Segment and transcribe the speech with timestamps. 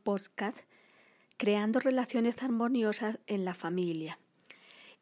[0.00, 0.58] podcast
[1.36, 4.18] Creando relaciones armoniosas en la familia.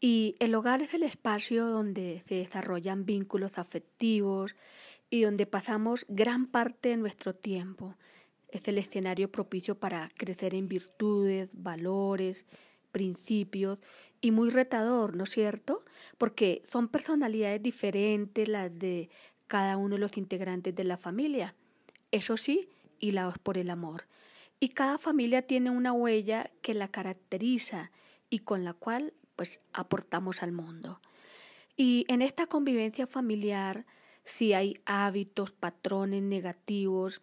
[0.00, 4.54] Y el hogar es el espacio donde se desarrollan vínculos afectivos
[5.10, 7.96] y donde pasamos gran parte de nuestro tiempo.
[8.48, 12.44] Es el escenario propicio para crecer en virtudes, valores,
[12.92, 13.82] principios
[14.20, 15.84] y muy retador, ¿no es cierto?
[16.18, 19.10] Porque son personalidades diferentes las de
[19.48, 21.54] cada uno de los integrantes de la familia.
[22.10, 22.68] Eso sí,
[23.00, 24.04] hilados por el amor.
[24.60, 27.90] Y cada familia tiene una huella que la caracteriza
[28.30, 31.00] y con la cual pues aportamos al mundo.
[31.76, 33.86] Y en esta convivencia familiar,
[34.24, 37.22] si hay hábitos, patrones negativos,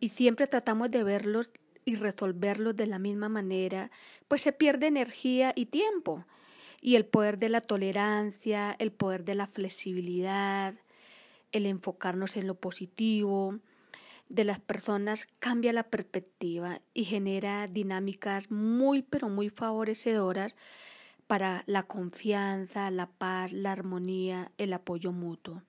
[0.00, 1.50] y siempre tratamos de verlos
[1.84, 3.92] y resolverlos de la misma manera,
[4.26, 6.26] pues se pierde energía y tiempo.
[6.80, 10.74] Y el poder de la tolerancia, el poder de la flexibilidad,
[11.52, 13.60] el enfocarnos en lo positivo,
[14.32, 20.54] de las personas cambia la perspectiva y genera dinámicas muy pero muy favorecedoras
[21.26, 25.62] para la confianza, la paz, la armonía, el apoyo mutuo.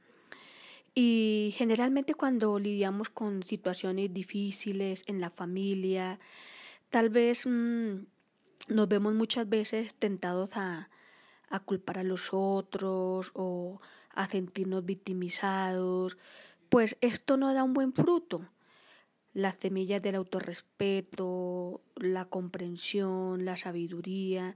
[0.96, 6.20] Y generalmente cuando lidiamos con situaciones difíciles en la familia,
[6.90, 8.06] tal vez mm,
[8.70, 10.90] nos vemos muchas veces tentados a,
[11.50, 13.82] a culpar a los otros o
[14.16, 16.18] a sentirnos victimizados,
[16.70, 18.48] pues esto no da un buen fruto
[19.34, 24.56] las semillas del autorrespeto, la comprensión, la sabiduría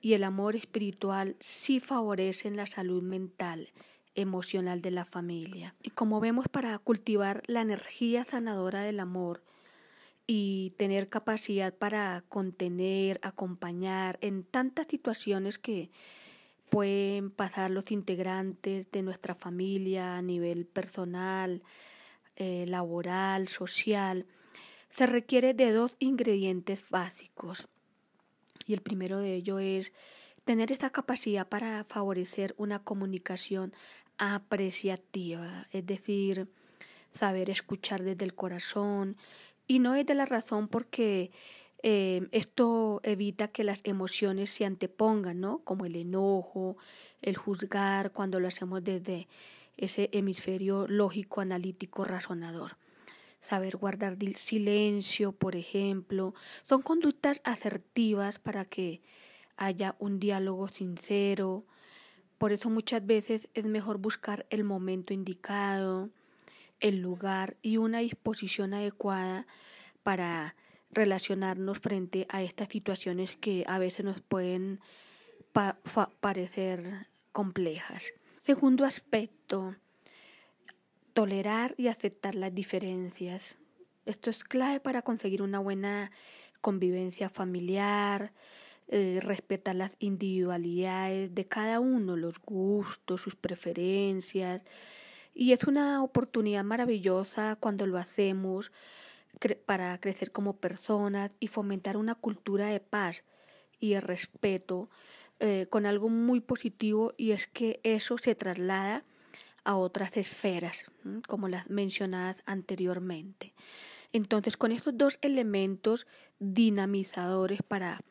[0.00, 3.70] y el amor espiritual sí favorecen la salud mental,
[4.14, 5.74] emocional de la familia.
[5.82, 9.42] Y como vemos, para cultivar la energía sanadora del amor
[10.26, 15.90] y tener capacidad para contener, acompañar en tantas situaciones que
[16.68, 21.62] pueden pasar los integrantes de nuestra familia a nivel personal,
[22.36, 24.26] eh, laboral, social,
[24.90, 27.68] se requiere de dos ingredientes básicos.
[28.66, 29.92] Y el primero de ello es
[30.44, 33.72] tener esta capacidad para favorecer una comunicación
[34.18, 36.48] apreciativa, es decir,
[37.10, 39.16] saber escuchar desde el corazón
[39.66, 41.30] y no es de la razón porque
[41.82, 45.58] eh, esto evita que las emociones se antepongan, ¿no?
[45.64, 46.76] Como el enojo,
[47.22, 49.28] el juzgar, cuando lo hacemos desde
[49.76, 52.76] ese hemisferio lógico, analítico, razonador.
[53.40, 56.34] Saber guardar silencio, por ejemplo,
[56.68, 59.02] son conductas asertivas para que
[59.56, 61.64] haya un diálogo sincero.
[62.38, 66.10] Por eso muchas veces es mejor buscar el momento indicado,
[66.80, 69.46] el lugar y una disposición adecuada
[70.02, 70.54] para
[70.90, 74.80] relacionarnos frente a estas situaciones que a veces nos pueden
[76.20, 78.12] parecer complejas.
[78.42, 79.76] Segundo aspecto,
[81.12, 83.58] tolerar y aceptar las diferencias.
[84.04, 86.10] Esto es clave para conseguir una buena
[86.60, 88.32] convivencia familiar,
[88.88, 94.62] eh, respetar las individualidades de cada uno, los gustos, sus preferencias.
[95.34, 98.72] Y es una oportunidad maravillosa cuando lo hacemos
[99.66, 103.22] para crecer como personas y fomentar una cultura de paz
[103.78, 104.90] y de respeto
[105.44, 109.04] eh, con algo muy positivo y es que eso se traslada
[109.64, 110.92] a otras esferas,
[111.26, 113.52] como las mencionadas anteriormente.
[114.12, 116.06] Entonces, con estos dos elementos
[116.38, 118.04] dinamizadores para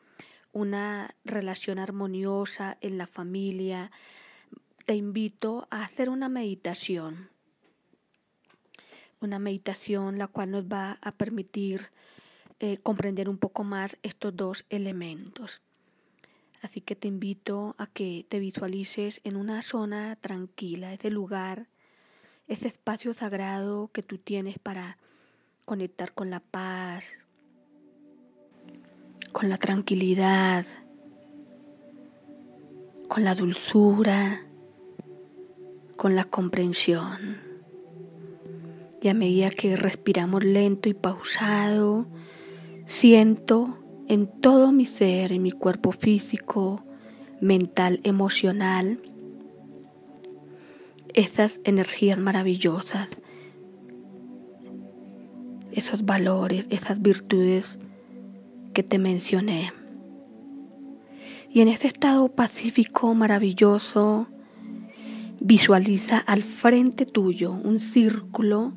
[0.52, 3.92] una relación armoniosa en la familia,
[4.84, 7.30] te invito a hacer una meditación.
[9.22, 11.92] Una meditación la cual nos va a permitir
[12.59, 15.62] eh, comprender un poco más estos dos elementos.
[16.62, 21.68] Así que te invito a que te visualices en una zona tranquila, ese lugar,
[22.48, 24.98] ese espacio sagrado que tú tienes para
[25.66, 27.14] conectar con la paz,
[29.32, 30.66] con la tranquilidad,
[33.10, 34.46] con la dulzura,
[35.98, 37.42] con la comprensión.
[39.02, 42.06] Y a medida que respiramos lento y pausado,
[42.86, 43.81] siento
[44.12, 46.84] en todo mi ser, en mi cuerpo físico,
[47.40, 49.00] mental, emocional,
[51.13, 53.08] esas energías maravillosas,
[55.72, 57.80] esos valores, esas virtudes
[58.74, 59.72] que te mencioné.
[61.50, 64.28] Y en ese estado pacífico maravilloso,
[65.40, 68.74] visualiza al frente tuyo un círculo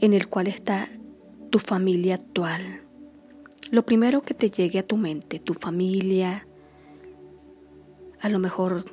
[0.00, 0.88] en el cual está
[1.50, 2.85] tu familia actual
[3.70, 6.46] lo primero que te llegue a tu mente, tu familia,
[8.20, 8.84] a lo mejor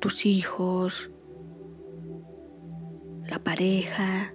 [0.00, 1.10] tus hijos,
[3.26, 4.32] la pareja.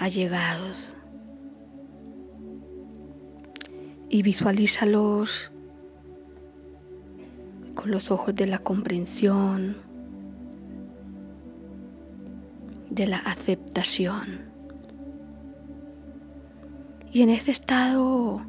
[0.00, 0.94] allegados
[4.08, 5.52] y visualízalos
[7.76, 9.76] con los ojos de la comprensión,
[13.00, 14.40] de la aceptación.
[17.10, 18.42] Y en este estado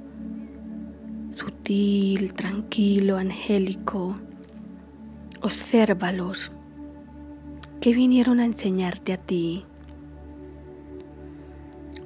[1.38, 4.20] sutil, tranquilo, angélico,
[5.42, 6.52] obsérvalos.
[7.80, 9.64] ¿Qué vinieron a enseñarte a ti?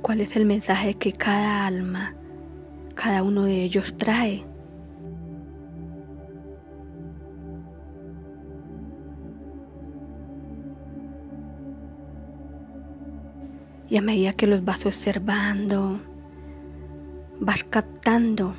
[0.03, 2.13] ¿Cuál es el mensaje que cada alma,
[2.93, 4.45] cada uno de ellos trae?
[13.87, 15.99] Y a medida que los vas observando,
[17.39, 18.55] vas captando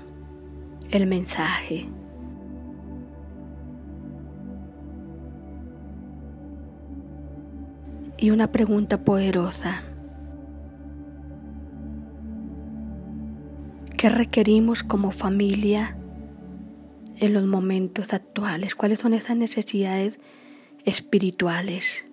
[0.91, 1.89] el mensaje.
[8.19, 9.83] Y una pregunta poderosa.
[13.97, 15.97] ¿Qué requerimos como familia
[17.19, 18.75] en los momentos actuales?
[18.75, 20.21] ¿Cuáles son esas necesidades
[20.85, 22.07] espirituales?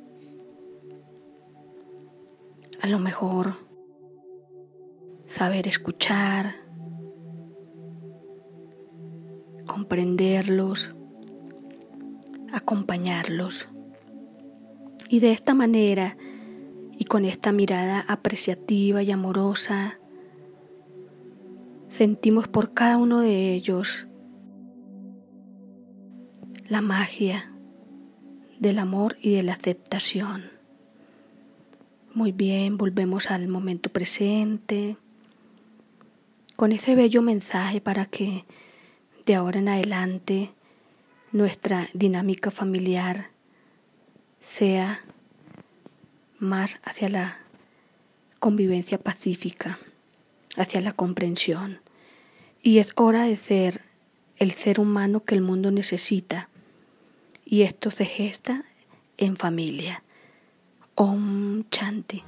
[2.83, 3.55] A lo mejor
[5.25, 6.55] saber escuchar,
[9.65, 10.93] comprenderlos,
[12.51, 13.69] acompañarlos.
[15.07, 16.17] Y de esta manera
[16.91, 19.97] y con esta mirada apreciativa y amorosa,
[21.87, 24.09] sentimos por cada uno de ellos
[26.67, 27.49] la magia
[28.59, 30.52] del amor y de la aceptación.
[32.15, 34.97] Muy bien, volvemos al momento presente
[36.55, 38.45] con ese bello mensaje para que
[39.25, 40.53] de ahora en adelante
[41.31, 43.31] nuestra dinámica familiar
[44.39, 45.03] sea
[46.37, 47.39] más hacia la
[48.37, 49.79] convivencia pacífica,
[50.55, 51.79] hacia la comprensión.
[52.61, 53.81] Y es hora de ser
[54.37, 56.47] el ser humano que el mundo necesita.
[57.43, 58.65] Y esto se gesta
[59.17, 60.03] en familia.
[60.95, 62.23] Om Chanti.